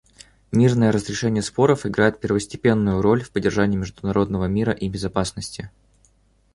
[0.51, 5.69] Мирное разрешение споров играет первостепенную роль в поддержании международного мира и безопасности.